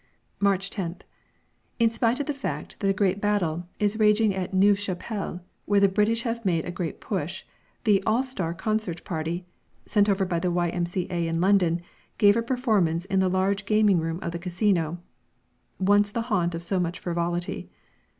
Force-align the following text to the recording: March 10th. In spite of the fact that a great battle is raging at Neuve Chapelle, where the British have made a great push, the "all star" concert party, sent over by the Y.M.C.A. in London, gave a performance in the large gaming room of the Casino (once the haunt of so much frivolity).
March 0.39 0.71
10th. 0.71 1.01
In 1.77 1.87
spite 1.91 2.19
of 2.19 2.25
the 2.25 2.33
fact 2.33 2.75
that 2.79 2.89
a 2.89 2.91
great 2.91 3.21
battle 3.21 3.67
is 3.77 3.99
raging 3.99 4.33
at 4.33 4.51
Neuve 4.51 4.79
Chapelle, 4.79 5.41
where 5.65 5.79
the 5.79 5.87
British 5.87 6.23
have 6.23 6.43
made 6.43 6.65
a 6.65 6.71
great 6.71 6.99
push, 6.99 7.43
the 7.83 8.01
"all 8.03 8.23
star" 8.23 8.51
concert 8.51 9.03
party, 9.03 9.45
sent 9.85 10.09
over 10.09 10.25
by 10.25 10.39
the 10.39 10.49
Y.M.C.A. 10.49 11.27
in 11.27 11.39
London, 11.39 11.83
gave 12.17 12.35
a 12.35 12.41
performance 12.41 13.05
in 13.05 13.19
the 13.19 13.29
large 13.29 13.63
gaming 13.67 13.99
room 13.99 14.17
of 14.23 14.31
the 14.31 14.39
Casino 14.39 14.97
(once 15.79 16.09
the 16.09 16.21
haunt 16.33 16.55
of 16.55 16.63
so 16.63 16.79
much 16.79 16.97
frivolity). 16.97 17.69